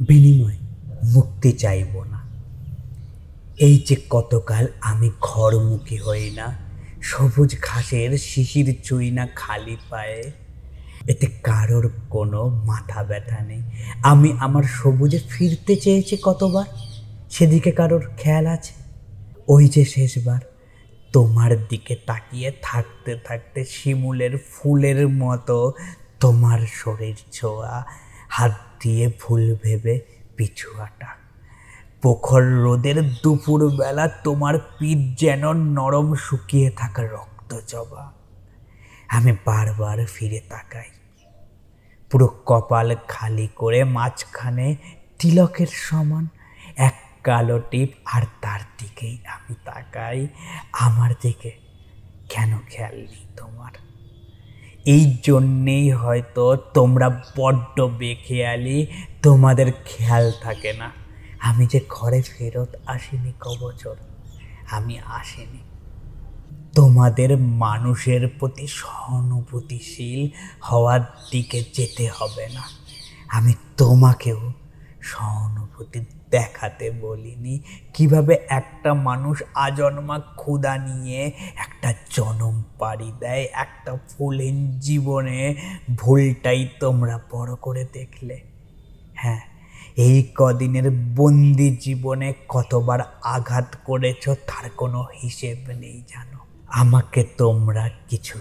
বিনিময়, 0.00 0.58
মুক্তি 1.04 1.52
চাইব 1.52 2.02
না। 2.02 2.20
এই 3.60 3.78
যে 3.78 3.96
কতকাল 4.10 4.66
আমি 4.80 5.10
ঘরমুখী 5.20 5.96
হই 5.96 6.30
না, 6.30 6.58
সবুজ 7.02 7.56
ঘাসের 7.62 8.18
শিশির 8.18 8.74
চুই 8.82 9.10
না 9.10 9.28
খালি 9.36 9.76
পায়ে, 9.90 10.32
এতে 11.08 11.26
কারোর 11.26 11.90
কোনো 12.10 12.48
মাথা 12.48 13.04
ব্যথা 13.04 13.44
নেই। 13.44 13.62
আমি 14.02 14.32
আমার 14.40 14.62
সবুজে 14.62 15.18
ফিরতে 15.18 15.76
চেয়েছি 15.76 16.16
কতবার, 16.22 16.66
সেদিকে 17.30 17.72
কারোর 17.72 18.04
খেয়াল 18.16 18.46
আছে? 18.46 18.74
ওই 19.48 19.68
যে 19.68 19.84
শেষবার, 19.84 20.40
তোমার 21.12 21.66
দিকে 21.68 21.96
তাকিয়ে 22.06 22.52
থাকতে 22.62 23.16
থাকতে 23.24 23.64
শিমুলের 23.64 24.38
ফুলের 24.52 25.08
মতো 25.08 25.72
তোমার 26.20 26.60
শরীর 26.72 27.16
ছোঁয়া, 27.32 27.84
হাত 28.28 28.67
দিয়ে 28.80 29.12
ভুল 29.22 29.56
ভেবে 29.62 30.00
পিছু 30.36 30.74
হাঁটা। 30.74 31.06
প্রখর 32.02 32.42
রোদের 32.42 33.10
দুপুরবেলা 33.22 34.08
তোমার 34.08 34.58
পিঠ 34.78 35.20
যেন 35.20 35.52
নরম 35.52 36.14
শুকিয়ে 36.14 36.70
থাকা 36.70 37.02
রক্ত 37.02 37.60
জবা। 37.68 38.12
আমি 39.08 39.36
বারবার 39.44 40.06
ফিরে 40.06 40.40
তাকাই। 40.40 40.90
পুরো 42.10 42.26
কপাল 42.46 42.96
খালি 43.08 43.48
করে 43.56 43.84
মাঝখানে 43.84 44.76
তিলকের 45.18 45.66
সমান, 45.72 46.28
এক 46.76 46.94
কালো 47.24 47.60
টিপ 47.60 47.92
আর 48.04 48.22
তার 48.40 48.60
দিকেই 48.78 49.18
আমি 49.26 49.54
তাকাই। 49.64 50.28
আমার 50.72 51.10
দিকে 51.22 51.50
কেন 52.30 52.58
খেয়াল 52.70 52.94
নেই 52.94 53.26
তোমার? 53.36 53.87
এই 54.84 55.16
জন্যেই 55.22 55.90
হয়তো 55.90 56.56
তোমরা 56.56 57.22
বড্ড 57.36 57.80
বেখেয়ালি, 57.80 58.86
তোমাদের 59.22 59.72
খেয়াল 59.84 60.32
থাকে 60.40 60.72
না। 60.72 60.90
আমি 61.40 61.66
যে 61.66 61.80
ঘরে 61.88 62.22
ফেরত 62.22 62.68
আসিনি 62.86 63.32
কবছর 63.40 63.96
আমি 64.70 64.98
আসিনি। 64.98 65.58
তোমাদের 66.74 67.38
মানুষের 67.38 68.28
প্রতি 68.28 68.66
সহানুভূতিশীল 68.66 70.30
হওয়ার 70.62 71.00
দিকে 71.30 71.64
যেতে 71.72 72.08
হবে 72.18 72.48
না। 72.54 72.62
আমি 73.28 73.54
তোমাকেও 73.76 74.52
সহানুভূতি 75.02 75.57
দেখাতে 76.30 76.90
বলিনি। 76.90 77.60
কীভাবে 77.94 78.38
একটা 78.48 78.94
মানুষ 78.94 79.42
আজন্মা 79.54 80.18
ক্ষুদা 80.18 80.78
নিয়ে 80.78 81.32
একটা 81.56 81.94
জনম 82.10 82.62
পাড়ি 82.78 83.12
দেয়, 83.20 83.44
একটা 83.52 83.98
ফুলহীন 84.08 84.78
জীবনে 84.80 85.54
ভুলটাই 85.96 86.68
তোমরা 86.80 87.20
বড় 87.30 87.54
করে 87.54 87.84
দেখলে। 87.92 88.40
হ্যাঁ 89.14 89.40
এই 89.96 90.32
কদিনের 90.34 90.90
বন্দি 90.90 91.76
জীবনে 91.76 92.32
কতবার 92.48 93.00
আঘাত 93.22 93.76
করেছ 93.84 94.28
তার 94.28 94.70
কোনো 94.70 95.06
হিসেব 95.22 95.58
নেই 95.68 96.02
জানো। 96.08 96.38
আমাকে 96.68 97.24
তোমরা 97.36 97.90
কিছু 98.08 98.38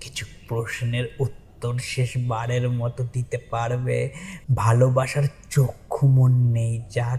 কিছু 0.00 0.26
প্রশ্নের 0.48 1.04
উত্তর 1.18 1.47
শেষবারের 1.78 2.70
মতো 2.70 3.06
দিতে 3.12 3.38
পারবে। 3.38 4.14
ভালোবাসার 4.54 5.22
চক্ষু 5.50 6.08
মন 6.08 6.32
নেই 6.32 6.82
যার। 6.90 7.18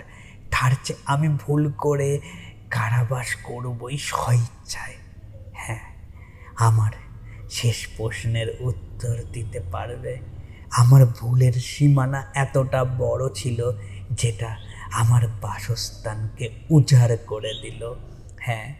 চেয়ে 0.84 1.00
আমি 1.06 1.30
ভুল 1.30 1.72
করে 1.72 2.20
কারাবাস 2.70 3.36
করবই 3.44 3.98
স্বইচ্ছায়। 3.98 4.94
হ্যাঁ 5.54 5.80
আমার 6.56 6.92
শেষ 7.52 7.88
প্রশ্নের 7.98 8.48
উত্তর 8.60 9.16
দিতে 9.34 9.60
পারবে। 9.60 10.18
আমার 10.72 11.06
ভুলের 11.06 11.54
সীমানা 11.54 12.26
এতটা 12.36 12.86
বড় 12.86 13.30
ছিল 13.34 13.72
যেটা 14.12 14.58
আমার 14.92 15.28
বাসস্থানকে 15.42 16.50
উজাড় 16.70 17.18
করে 17.18 17.54
দিল। 17.62 17.94
হ্যাঁ 18.40 18.76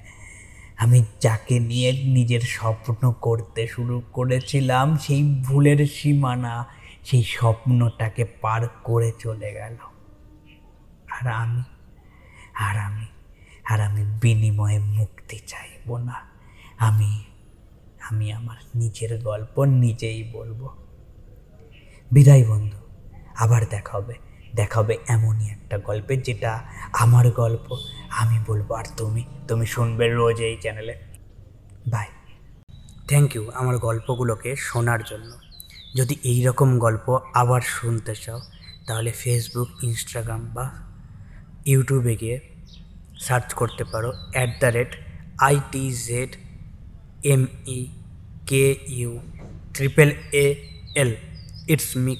আমি 0.80 1.06
যাকে 1.20 1.60
নিয়ে 1.60 2.04
নিজের 2.04 2.42
স্বপ্ন 2.42 3.12
করতে 3.12 3.68
শুরু 3.68 4.02
করেছিলাম, 4.12 4.98
সেই 4.98 5.42
ভুলের 5.44 5.88
সীমানা, 5.88 6.66
সেই 7.04 7.24
স্বপ্নটাকে 7.24 8.26
পার 8.26 8.68
করে 8.84 9.12
চলে 9.20 9.54
গেল। 9.54 9.76
আর 11.10 11.28
আমি 11.28 11.64
আর 12.54 12.78
আমি 12.78 13.06
আর 13.66 13.80
আমি 13.82 14.06
বিনিময়ে 14.22 14.80
মুক্তি 14.80 15.40
চাইব 15.48 15.98
না। 15.98 16.14
আমি 16.78 17.24
আমি 18.10 18.32
আমার 18.32 18.58
নিজের 18.76 19.24
গল্প 19.24 19.64
নিজেই 19.64 20.32
বলব। 20.34 20.76
বিদায় 22.12 22.46
বন্ধু, 22.46 22.78
আবার 23.36 23.66
দেখা 23.66 23.98
হবে। 23.98 24.29
দেখা 24.54 24.80
হবে 24.82 24.98
এমনই 25.08 25.48
একটা 25.50 25.78
গল্পে 25.78 26.18
যেটা 26.18 26.60
আমার 26.94 27.32
গল্প, 27.32 27.78
আমি 28.10 28.40
বলব। 28.48 28.74
আর 28.74 28.86
তুমি 28.98 29.24
তুমি 29.48 29.66
শুনবে 29.66 30.10
রোজ 30.10 30.42
এই 30.42 30.58
চ্যানেলে 30.62 30.96
বাই 31.88 32.08
থ্যাংক 33.08 33.36
ইউ 33.36 33.52
আমার 33.54 33.78
গল্পগুলোকে 33.78 34.56
শোনার 34.56 35.04
জন্য। 35.04 35.32
যদি 35.96 36.16
এই 36.24 36.44
রকম 36.46 36.80
গল্প 36.80 37.20
আবার 37.34 37.62
শুনতে 37.62 38.16
চাও, 38.16 38.40
তাহলে 38.88 39.12
ফেসবুক 39.12 39.70
ইনস্টাগ্রাম 39.84 40.42
বা 40.56 40.72
ইউটিউবে 41.66 42.16
গিয়ে 42.16 42.40
সার্চ 43.20 43.54
করতে 43.54 43.84
পারো। 43.84 44.14
At 44.34 44.50
the 44.60 44.66
rate 44.66 44.96
IT 45.40 45.92
Z 45.92 46.36
M 47.24 47.48
E 47.68 47.88
K 48.48 48.76
U 48.88 49.20
triple 49.74 50.10
A 50.32 50.56
L 50.96 51.16
it's 51.68 51.98
me 51.98 52.16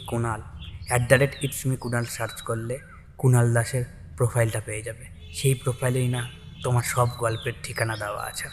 at 0.90 1.08
the 1.08 1.14
rate 1.14 1.44
it's 1.44 1.66
me 1.66 1.76
Kunal 1.76 2.06
search 2.06 2.42
করলে 2.42 2.80
কুণাল 3.18 3.54
দাসের 3.54 3.86
প্রোফাইলটা 4.18 4.62
পেয়ে 4.66 4.82
যাবে। 4.82 5.34
সেই 5.34 5.54
প্রোফাইলেই 5.54 6.08
না 6.08 6.30
তোমার 6.64 6.84
সব 6.84 7.10
গল্পের 7.10 7.54
ঠিকানা 7.64 7.98
দেওয়া 7.98 8.24
আছে। 8.24 8.50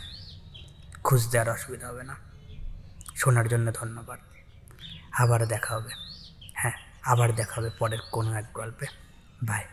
খুঁজতে 1.05 1.39
আর 1.39 1.49
অসুবিধা 1.49 1.89
হবে 1.89 2.03
না। 2.03 2.17
শোনার 3.17 3.49
জন্য 3.49 3.73
ধন্যবাদ। 3.73 4.21
আবার 5.13 5.47
দেখা 5.47 5.75
হবে। 5.75 5.91
হ্যাঁ 6.55 6.73
আবার 7.03 7.35
দেখা 7.35 7.61
হবে 7.61 7.71
পরের 7.79 7.99
কোনো 8.13 8.33
এক 8.33 8.45
গল্পে। 8.55 8.87
বাই 9.43 9.65